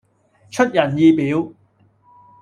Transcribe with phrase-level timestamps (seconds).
[0.49, 1.51] 出人意表